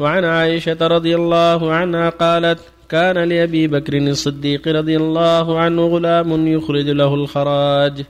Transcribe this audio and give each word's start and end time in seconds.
وعن 0.00 0.24
عائشة 0.24 0.80
رضي 0.80 1.14
الله 1.14 1.72
عنها 1.72 2.08
قالت 2.08 2.60
كان 2.88 3.18
لأبي 3.18 3.66
بكر 3.68 3.96
الصديق 3.98 4.68
رضي 4.68 4.96
الله 4.96 5.58
عنه 5.58 5.86
غلام 5.86 6.46
يخرج 6.46 6.88
له 6.88 7.14
الخراج 7.14 8.04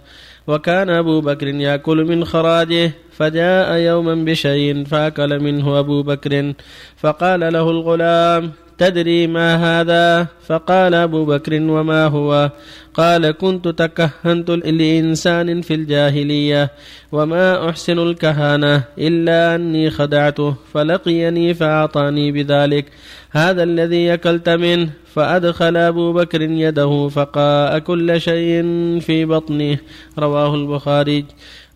وكان 0.47 0.91
أبو 0.91 1.21
بكر 1.21 1.47
يأكل 1.47 1.99
من 2.05 2.25
خراجه 2.25 2.93
فجاء 3.13 3.77
يوما 3.77 4.15
بشيء 4.15 4.85
فأكل 4.85 5.41
منه 5.41 5.79
أبو 5.79 6.03
بكر 6.03 6.53
فقال 6.97 7.41
له 7.41 7.71
الغلام 7.71 8.51
تدري 8.79 9.27
ما 9.27 9.49
هذا؟ 9.57 10.27
فقال 10.47 10.95
أبو 10.95 11.25
بكر 11.25 11.55
وما 11.55 12.07
هو؟ 12.07 12.51
قال 12.95 13.31
كنت 13.31 13.69
تكهنت 13.69 14.51
لإنسان 14.51 15.61
في 15.61 15.75
الجاهلية 15.75 16.71
وما 17.13 17.69
أحسن 17.69 17.99
الكهانة 17.99 18.83
إلا 18.99 19.55
أني 19.55 19.91
خدعته 19.91 20.55
فلقيني 20.75 21.55
فأعطاني 21.55 22.33
بذلك. 22.33 22.87
هذا 23.31 23.63
الذي 23.63 24.15
أكلت 24.15 24.49
منه 24.49 24.91
فأدخل 25.15 25.77
أبو 25.77 26.13
بكر 26.13 26.43
يده 26.43 27.09
فقاء 27.09 27.79
كل 27.79 28.21
شيء 28.21 28.63
في 29.01 29.25
بطنه. 29.25 29.79
رواه 30.19 30.55
البخاري. 30.55 31.25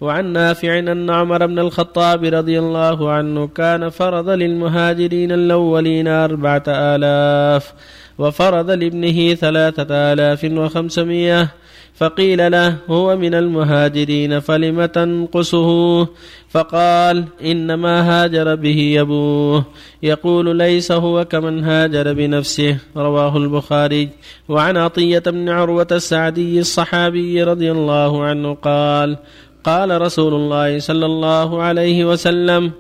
وعن 0.01 0.33
نافع 0.33 0.79
أن 0.79 1.11
عمر 1.11 1.47
بن 1.47 1.59
الخطاب 1.59 2.25
رضي 2.25 2.59
الله 2.59 3.11
عنه 3.11 3.47
كان 3.47 3.89
فرض 3.89 4.29
للمهاجرين 4.29 5.33
الأولين 5.33 6.09
أربعة 6.09 6.63
آلاف. 6.69 7.73
وفرض 8.19 8.71
لابنه 8.71 9.35
ثلاثة 9.35 10.13
آلاف 10.13 10.45
وخمسمائة 10.45 11.49
فقيل 11.95 12.53
له 12.53 12.77
هو 12.91 13.17
من 13.17 13.35
المهاجرين 13.35 14.41
فلم 14.41 14.85
تنقصه؟ 14.85 16.09
فقال 16.51 17.25
إنما 17.45 17.95
هاجر 18.03 18.55
به 18.55 18.97
أبوه. 19.01 19.65
يقول 20.03 20.57
ليس 20.57 20.93
هو 20.93 21.25
كمن 21.25 21.65
هاجر 21.65 22.13
بنفسه. 22.13 22.79
رواه 22.97 23.37
البخاري. 23.37 24.09
وعن 24.49 24.77
عطية 24.77 25.19
بن 25.19 25.49
عروة 25.49 25.87
السعدي 25.93 26.59
الصحابي 26.59 27.43
رضي 27.43 27.73
الله 27.73 28.25
عنه 28.25 28.55
قال 28.55 29.17
قال 29.65 30.01
رسول 30.01 30.35
الله 30.35 30.79
صلى 30.79 31.07
الله 31.07 31.63
عليه 31.63 32.05
وسلم 32.05 32.73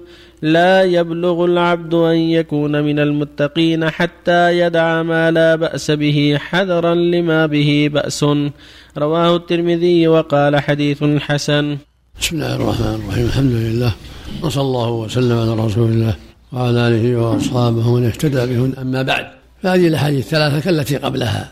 لا 0.42 0.82
يبلغ 0.82 1.44
العبد 1.44 1.94
أن 1.94 2.16
يكون 2.16 2.84
من 2.84 2.98
المتقين 2.98 3.90
حتى 3.90 4.58
يدع 4.58 5.02
ما 5.02 5.30
لا 5.30 5.56
بأس 5.56 5.90
به 5.90 6.36
حذرا 6.40 6.94
لما 6.94 7.46
به 7.46 7.90
بأس. 7.92 8.24
رواه 8.98 9.36
الترمذي 9.36 10.08
وقال 10.08 10.60
حديث 10.60 11.04
حسن. 11.04 11.78
بسم 12.20 12.36
الله 12.36 12.56
الرحمن 12.56 12.94
الرحيم. 12.94 13.26
الحمد 13.26 13.52
لله. 13.52 13.92
وصلى 14.42 14.62
الله 14.62 14.90
وسلم 14.90 15.38
على 15.38 15.54
رسول 15.54 15.90
الله 15.90 16.14
وعلى 16.52 16.88
آله 16.88 17.16
وأصحابه 17.16 17.88
ومن 17.88 18.06
اهتدى 18.06 18.46
بهن. 18.46 18.74
أما 18.78 19.02
بعد 19.02 19.26
فهذه 19.62 19.88
الأحاديث 19.88 20.24
الثلاثة 20.24 20.60
كالتي 20.60 20.96
قبلها 20.96 21.50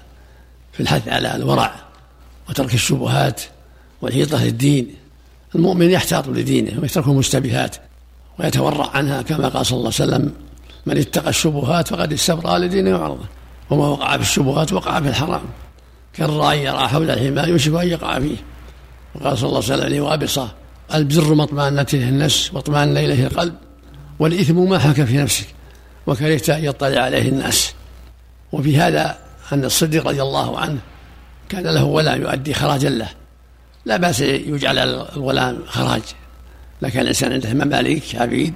في 0.73 0.81
الحث 0.81 1.09
على 1.09 1.37
الورع 1.37 1.75
وترك 2.49 2.75
الشبهات 2.75 3.41
والحيطه 4.03 4.45
للدين. 4.45 4.95
المؤمن 5.55 5.91
يحتاط 5.91 6.29
لدينه 6.29 6.81
ويترك 6.81 7.07
المشتبهات. 7.07 7.77
ويتورع 8.39 8.91
عنها 8.95 9.23
كما 9.23 9.49
قال 9.49 9.67
صلى 9.67 9.79
الله 9.79 9.93
عليه 10.01 10.13
وسلم 10.13 10.33
من 10.87 10.99
اتقى 10.99 11.29
الشبهات 11.31 11.89
فقد 11.89 12.13
استبرأ 12.13 12.59
لدينه 12.59 12.99
وعرضه 12.99 13.25
وما 13.71 13.89
وقع 13.89 14.17
في 14.17 14.23
الشبهات 14.23 14.73
وقع 14.73 15.01
في 15.01 15.09
الحرام 15.09 15.43
كالراعي 16.15 16.65
يرى 16.65 16.89
حول 16.89 17.11
الحمار 17.11 17.49
يوشك 17.49 17.75
أن 17.75 17.89
يقع 17.89 18.19
فيه. 18.19 18.37
وقال 19.15 19.39
صلى 19.39 19.49
الله 19.49 19.63
عليه 19.63 19.75
وسلم 19.75 19.97
لوابصة 19.97 20.49
البر 20.95 21.35
ما 21.35 21.45
اطمأنت 21.45 21.95
اليه 21.95 22.09
النفس 22.09 22.55
واطمأن 22.55 22.97
إليه 22.97 23.27
القلب 23.27 23.55
والإثم 24.19 24.69
ما 24.69 24.79
حك 24.79 25.05
في 25.05 25.17
نفسك 25.17 25.47
وكرهت 26.07 26.51
أن 26.51 26.65
يطلع 26.65 27.01
عليه 27.01 27.29
الناس. 27.29 27.75
وفي 28.53 28.77
هذا 28.77 29.19
أن 29.53 29.65
الصديق 29.65 30.09
رضي 30.09 30.23
الله 30.23 30.59
عنه 30.59 30.79
كان 31.49 31.63
له 31.63 31.85
ولا 31.85 32.15
يؤدي 32.15 32.55
خراجا 32.55 32.89
له 32.89 33.09
لا 33.85 33.97
بأس 33.97 34.21
يجعل 34.21 34.79
الغلام 34.79 35.59
خراج. 35.67 36.03
لكن 36.83 37.01
الإنسان 37.01 37.33
عنده 37.33 37.55
مماليك 37.55 38.03
عبيد 38.15 38.55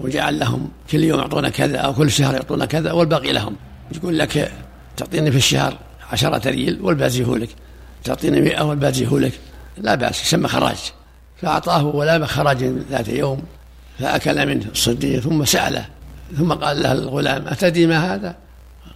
وجعل 0.00 0.38
لهم 0.38 0.68
كل 0.90 1.04
يوم 1.04 1.20
يعطونا 1.20 1.48
كذا 1.48 1.78
أو 1.78 1.94
كل 1.94 2.10
شهر 2.10 2.34
يعطونا 2.34 2.66
كذا 2.66 2.92
والباقي 2.92 3.32
لهم. 3.32 3.56
يقول 3.96 4.18
لك 4.18 4.52
تعطيني 4.96 5.30
في 5.30 5.36
الشهر 5.36 5.78
عشرة 6.12 6.48
ريال 6.48 6.82
والباقي 6.82 7.38
لك. 7.38 7.48
تعطيني 8.04 8.40
مئة 8.40 8.62
والباقي 8.62 9.04
لك. 9.04 9.32
لا 9.78 9.94
بأس 9.94 10.22
يسمى 10.22 10.48
خراج. 10.48 10.76
فأعطاه 11.42 11.86
ولا 11.86 12.26
خراج 12.26 12.64
ذات 12.90 13.08
يوم 13.08 13.42
فأكل 13.98 14.46
منه 14.46 14.64
الصديق 14.72 15.20
ثم 15.20 15.44
سأله. 15.44 15.86
ثم 16.36 16.52
قال 16.52 16.82
له 16.82 16.92
الغلام 16.92 17.48
أتدري 17.48 17.86
ما 17.86 18.14
هذا؟ 18.14 18.36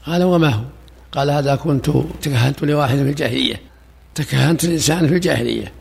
قال 0.07 0.23
وما 0.23 0.49
هو؟ 0.49 0.65
قال 1.13 1.31
هذا 1.31 1.57
كنت 1.57 1.91
تكهنت 2.23 2.63
لواحد 2.63 2.97
في 2.97 3.03
الجاهلية. 3.03 3.61
تكهنت 4.15 4.65
الإنسان 4.65 5.09
في 5.09 5.15
الجاهلية. 5.15 5.73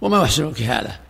وما 0.00 0.24
أحسن 0.24 0.48
الكهالة 0.48 1.05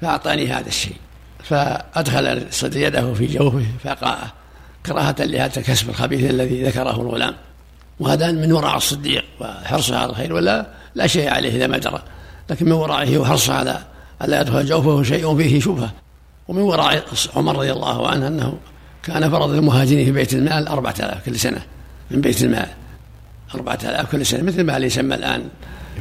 فأعطاني 0.00 0.52
هذا 0.52 0.68
الشيء. 0.68 0.96
فأدخل 1.44 2.46
يده 2.74 3.14
في 3.14 3.26
جوفه 3.26 3.66
فقاءه 3.84 4.32
كراهة 4.86 5.16
لهذا 5.18 5.60
الكسب 5.60 5.90
الخبيث 5.90 6.30
الذي 6.30 6.62
ذكره 6.64 7.00
الغلام. 7.00 7.34
وهذا 8.00 8.32
من 8.32 8.52
ورع 8.52 8.76
الصديق 8.76 9.24
وحرصه 9.40 9.96
على 9.96 10.10
الخير 10.10 10.32
ولا 10.32 10.66
لا 10.94 11.06
شيء 11.06 11.30
عليه 11.30 11.56
إذا 11.56 11.66
ما 11.66 11.78
درى 11.78 12.02
لكن 12.50 12.66
من 12.66 12.72
ورعه 12.72 13.18
وحرصه 13.18 13.54
على 13.54 13.78
ألا 14.22 14.40
يدخل 14.40 14.66
جوفه 14.66 15.02
شيء 15.02 15.36
فيه 15.36 15.60
شبهة. 15.60 15.92
ومن 16.48 16.62
وراء 16.62 17.04
عمر 17.36 17.56
رضي 17.56 17.72
الله 17.72 18.08
عنه 18.08 18.26
أنه 18.26 18.58
كان 19.02 19.30
فرض 19.30 19.50
المهاجرين 19.50 20.04
في 20.04 20.12
بيت 20.12 20.32
المال 20.32 20.68
أربعة 20.68 20.94
آلاف 21.00 21.24
كل 21.26 21.38
سنة. 21.38 21.62
من 22.10 22.20
بيت 22.20 22.42
المال. 22.42 22.68
أربعة 23.54 23.78
آلاف 23.84 24.12
كل 24.12 24.26
سنة. 24.26 24.42
مثل 24.42 24.64
ما 24.64 24.76
يسمى 24.76 25.14
الآن 25.14 25.48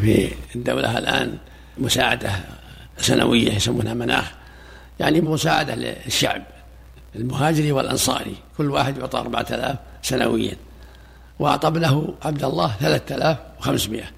في 0.01 0.31
الدولة 0.55 0.97
الآن 0.97 1.37
مساعدة 1.77 2.29
سنوية 3.01 3.53
يسمونها 3.53 3.93
مناخ. 3.93 4.31
يعني 4.99 5.21
مساعدة 5.21 5.75
للشعب 5.75 6.43
المهاجري 7.15 7.71
والأنصاري. 7.71 8.35
كل 8.57 8.71
واحد 8.71 8.97
يعطى 8.97 9.19
أربعة 9.19 9.45
آلاف 9.51 9.77
سنويا. 10.01 10.55
وأعطى 11.39 11.67
عبد 12.25 12.43
الله 12.43 12.75
ثلاثة 12.79 13.15
آلاف 13.15 13.37
وخمسمائة. 13.59 14.11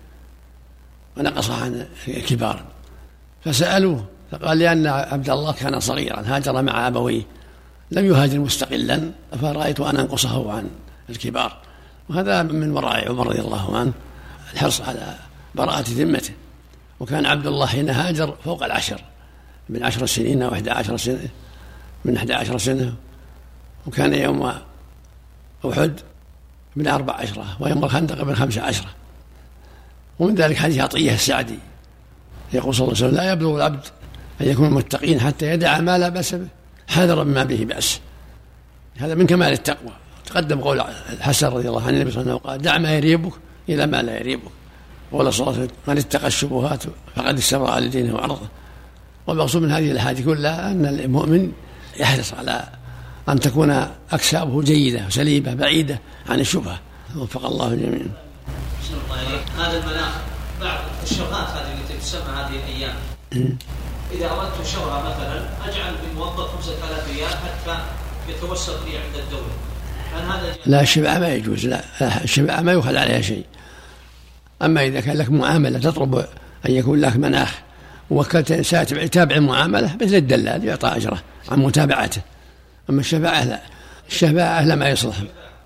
ونقص 1.18 1.50
عن 1.50 1.86
الكبار 2.08 2.64
فسألوه 3.46 4.06
فقال 4.32 4.60
لأن 4.60 4.88
عبد 4.88 5.30
الله 5.30 5.54
كان 5.54 5.80
صغيرا 5.80 6.24
هاجر 6.26 6.62
مع 6.62 6.88
أبويه. 6.88 7.22
لم 7.92 8.06
يهاجر 8.06 8.40
مستقلا 8.40 9.12
فرأيت 9.42 9.80
أن 9.80 9.98
أنقصه 9.98 10.52
عن 10.52 10.70
الكبار. 11.10 11.58
وهذا 12.10 12.44
من 12.44 12.72
وراء 12.72 13.10
عمر 13.10 13.28
رضي 13.28 13.40
الله 13.40 13.78
عنه 13.78 13.92
الحرص 14.54 14.82
على 14.82 15.16
براءة 15.56 15.86
ذمته. 15.90 16.34
وكان 17.02 17.26
عبد 17.26 17.48
الله 17.48 17.66
حين 17.66 17.90
هاجر 17.90 18.36
فوق 18.44 18.64
العشر 18.64 19.02
من 19.70 19.84
عشر 19.84 20.06
سنين 20.06 20.42
أو 20.42 20.54
إحدى 20.54 20.72
عشر 20.72 20.98
سنة 20.98 21.28
من 22.06 22.18
إحدى 22.18 22.34
عشر 22.34 22.58
سنة. 22.58 22.94
وكان 23.88 24.14
يوم 24.14 24.54
أحد 25.66 26.00
من 26.76 26.88
أربع 26.88 27.14
عشرة 27.14 27.58
ويوم 27.60 27.84
الخندق 27.84 28.24
من 28.24 28.36
خمسة 28.36 28.62
عشرة. 28.62 28.90
ومن 30.20 30.36
ذلك 30.36 30.58
حديث 30.58 30.80
عطية 30.80 31.14
السعدي 31.14 31.60
يقول 32.54 32.76
صلى 32.76 32.88
الله 32.88 32.98
عليه 32.98 33.08
وسلم 33.08 33.18
لا 33.26 33.32
يبلغ 33.32 33.56
العبد 33.56 33.86
أن 34.42 34.48
يكون 34.48 34.70
متقين 34.70 35.20
حتى 35.20 35.46
يدع 35.46 35.80
ما 35.80 35.98
لا 35.98 36.10
بأس 36.10 36.36
به 36.36 36.48
حذرا 36.88 37.24
مما 37.24 37.44
به 37.44 37.66
بأس. 37.66 38.00
هذا 38.98 39.16
من 39.16 39.28
كمال 39.28 39.54
التقوى. 39.54 39.92
تقدم 40.26 40.62
قول 40.62 40.82
الحسن 41.10 41.48
رضي 41.48 41.70
الله 41.70 41.82
عنه 41.82 41.98
النبي 41.98 42.12
صلى 42.12 42.22
الله 42.22 42.32
عليه 42.32 42.42
وسلم 42.42 42.52
قال 42.52 42.62
دع 42.62 42.78
ما 42.78 42.94
يريبك 42.94 43.34
إلى 43.70 43.88
ما 43.88 44.02
لا 44.02 44.20
يريبك. 44.20 44.52
قول 45.12 45.34
صلى 45.34 45.48
الله 45.48 45.58
عليه 45.58 45.64
وسلم 45.64 45.78
من 45.88 45.98
اتقى 45.98 46.28
الشبهات 46.28 46.84
فقد 47.16 47.38
استبرأ 47.38 47.80
لدينه 47.80 48.16
وعرضه. 48.16 48.48
والمقصود 49.28 49.62
من 49.62 49.72
هذه 49.72 49.92
الأحاديث 49.92 50.26
كلها 50.26 50.72
أن 50.72 50.86
المؤمن 50.86 51.52
يحرص 52.00 52.34
على 52.34 52.68
أن 53.30 53.40
تكون 53.40 53.88
أكسابه 54.12 54.62
جيدة 54.62 55.08
وسليمه 55.08 55.54
بعيدة 55.54 56.00
عن 56.30 56.40
الشبهة. 56.40 56.80
وفق 57.18 57.46
الله 57.46 57.68
الجميع. 57.68 58.06
هذا 59.58 59.78
المناخ 59.78 60.14
بعض 60.62 60.80
الشبهات 61.04 61.48
هذه 61.48 61.74
التي 61.82 61.98
تسمى 62.02 62.22
هذه 62.22 62.56
الأيام. 62.56 62.96
إذا 64.12 64.32
أردت 64.32 64.68
شهره 64.68 65.00
مثلا 65.10 65.50
أجعل 65.70 65.94
بالموظف 66.06 66.56
5000 66.56 67.08
ريال 67.16 67.30
حتى 67.30 67.80
يتوسط 68.30 68.86
لي 68.86 68.98
عند 68.98 69.16
الدولة. 69.16 69.54
هل 70.14 70.22
هذا 70.22 70.56
لا 70.66 70.82
الشبعه 70.82 71.20
ما 71.20 71.34
يجوز 71.34 71.66
لا 71.66 71.84
الشبعه 72.24 72.62
ما 72.62 72.72
يؤخذ 72.72 72.96
عليها 72.96 73.22
شيء. 73.22 73.46
أما 74.64 74.86
إذا 74.86 75.00
كان 75.00 75.18
لك 75.18 75.32
معاملة 75.32 75.80
تطلب 75.80 76.16
أن 76.70 76.72
يكون 76.72 77.02
لك 77.02 77.16
مناخ 77.16 77.60
ووكلت 78.10 78.52
إنسان 78.52 78.86
يتابع 78.92 79.36
المعاملة 79.36 79.96
مثل 80.02 80.16
الدلال 80.16 80.66
يعطى 80.66 80.88
أجره 80.88 81.22
عن 81.50 81.60
متابعته. 81.60 82.22
أما 82.90 83.00
الشفاعة 83.00 83.44
لا. 83.44 83.62
الشفاعة 84.10 84.66
لا 84.66 84.76
ما 84.76 84.90
يصلح 84.90 85.16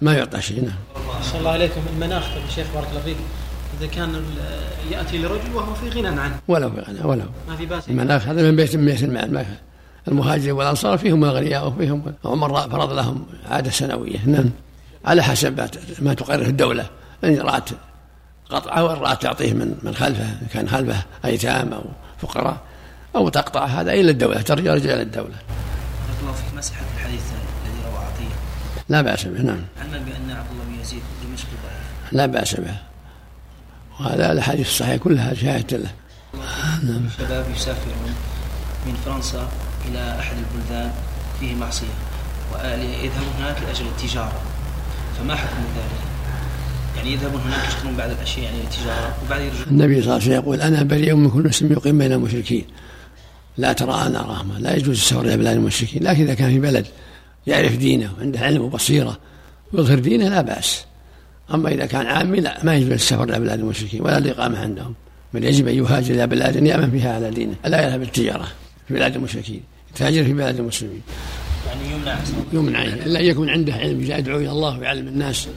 ما 0.01 0.13
يعطى 0.13 0.41
شيء. 0.41 0.61
نعم. 0.61 1.03
صلى 1.23 1.39
الله 1.39 1.51
عليكم. 1.51 1.81
المناخ 1.93 2.23
يا 2.23 2.55
شيخ 2.55 2.67
بارك 2.73 2.87
الله 2.89 3.01
فيك. 3.01 3.17
إذا 3.79 3.87
كان 3.87 4.23
يأتي 4.91 5.17
لرجل 5.17 5.55
وهو 5.55 5.73
في 5.73 5.89
غنى 5.89 6.07
عنه. 6.21 6.39
ولو 6.47 6.71
في 6.71 6.81
غنى 6.81 6.99
ولو. 7.03 7.25
ما 7.49 7.55
في 7.55 7.65
بأس. 7.65 7.89
المناخ 7.89 8.27
هذا 8.27 8.41
من 8.41 8.55
بيت 8.55 8.75
من 8.75 8.85
بيت 8.85 9.03
المال. 9.03 9.45
المهاجرين 10.07 10.51
والأنصار 10.51 10.97
فيهم 10.97 11.23
الأغنياء 11.23 11.67
وفيهم 11.67 12.13
عمر 12.25 12.69
فرض 12.69 12.93
لهم 12.93 13.25
عادة 13.49 13.71
سنوية. 13.71 14.25
نعم. 14.25 14.49
على 15.05 15.23
حسب 15.23 15.69
ما 15.99 16.13
تقرره 16.13 16.47
الدولة. 16.47 16.85
إن 17.23 17.37
رأت 17.37 17.69
قطعه 18.49 18.81
رأت 18.81 19.21
تعطيه 19.21 19.53
من 19.53 19.75
من 19.83 19.95
خلفه 19.95 20.23
إن 20.23 20.47
كان 20.53 20.69
خلفه 20.69 21.03
أيتام 21.25 21.73
أو 21.73 21.83
فقراء 22.17 22.57
أو 23.15 23.29
تقطع 23.29 23.65
هذا 23.65 23.91
إلى 23.91 24.11
الدولة 24.11 24.41
ترجع 24.41 24.73
إلى 24.73 25.01
الدولة. 25.01 25.35
بارك 26.07 26.19
الله 26.21 26.33
فيك 26.33 26.57
مسحة 26.57 26.81
الحديث 26.97 27.21
الذي 27.21 27.81
روى 27.85 28.05
عطية. 28.05 28.35
لا 28.89 29.01
بأس 29.01 29.25
به 29.25 29.41
نعم. 29.41 29.61
علما 29.81 29.97
بأن 29.97 30.31
عبد 30.31 30.51
الله 30.51 30.63
بن 30.63 30.81
يزيد 30.81 31.01
دمشقي 31.23 31.49
ضعيف. 31.63 32.11
لا 32.11 32.25
بأس 32.25 32.55
به. 32.55 32.77
وهذا 33.99 34.31
الأحاديث 34.31 34.67
الصحيحة 34.67 34.97
كلها 34.97 35.33
شاهدة 35.33 35.77
له. 35.77 35.91
نعم. 36.83 37.05
الشباب 37.05 37.45
يسافرون 37.55 38.15
من 38.85 38.95
فرنسا 39.05 39.49
إلى 39.85 40.19
أحد 40.19 40.35
البلدان 40.37 40.91
فيه 41.39 41.55
معصية 41.55 41.95
ويذهبون 42.53 43.33
هناك 43.39 43.61
لأجل 43.61 43.85
التجارة 43.85 44.41
فما 45.17 45.35
حكم 45.35 45.61
ذلك؟ 45.75 46.14
يعني 46.97 47.13
يذهبون 47.13 47.41
هناك 47.41 47.67
يشترون 47.67 47.95
بعض 47.95 48.09
الأشياء 48.09 48.43
يعني 48.45 48.57
التجاره 48.57 49.17
وبعد 49.25 49.41
يرجعون. 49.41 49.67
النبي 49.67 49.93
صلى 49.93 50.01
الله 50.01 50.13
عليه 50.13 50.23
وسلم 50.23 50.33
يقول 50.33 50.61
أنا 50.61 50.83
بريء 50.83 51.15
من 51.15 51.29
كل 51.29 51.47
مسلم 51.47 51.71
يقيم 51.71 51.97
بين 51.97 52.11
المشركين. 52.11 52.65
لا 53.57 53.73
ترى 53.73 53.93
أنا 54.07 54.21
رحمة 54.21 54.59
لا 54.59 54.75
يجوز 54.75 54.97
السفر 54.97 55.21
إلى 55.21 55.37
بلاد 55.37 55.55
المشركين. 55.57 56.03
لكن 56.03 56.23
إذا 56.23 56.33
كان 56.33 56.49
في 56.49 56.59
بلد 56.59 56.85
يعرف 57.47 57.77
دينه 57.77 58.13
وعنده 58.17 58.39
علم 58.39 58.61
وبصيرة 58.61 59.19
ويظهر 59.73 59.99
دينه 59.99 60.29
لا 60.29 60.41
بأس. 60.41 60.85
أما 61.53 61.69
إذا 61.69 61.85
كان 61.85 62.05
عامي 62.05 62.39
لا 62.39 62.59
ما 62.63 62.75
يجوز 62.75 62.91
السفر 62.91 63.23
إلى 63.23 63.39
بلاد 63.39 63.59
المشركين 63.59 64.01
ولا 64.01 64.17
الإقامة 64.17 64.59
عندهم. 64.59 64.93
بل 65.33 65.43
يجب 65.43 65.67
أن 65.67 65.75
يهاجر 65.75 66.13
إلى 66.13 66.27
بلاد 66.27 66.55
يأمن 66.55 66.91
فيها 66.91 67.15
على 67.15 67.31
دينه. 67.31 67.55
لا 67.65 67.87
يذهب 67.87 68.01
التجارة 68.01 68.47
في 68.87 68.93
بلاد 68.93 69.15
المشركين 69.15 69.61
يتاجر 69.91 70.23
في 70.23 70.33
بلاد 70.33 70.59
المسلمين. 70.59 71.01
يعني 71.67 71.93
يمنع. 71.93 72.17
يمنع 72.53 72.83
الا 72.83 73.19
ان 73.19 73.25
يكون 73.25 73.49
عنده 73.49 73.73
علم 73.73 74.01
يدعو 74.01 74.37
إلى 74.37 74.51
الله 74.51 74.79
ويعلم 74.79 75.07
الناس. 75.07 75.47